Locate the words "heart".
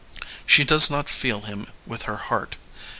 2.17-2.55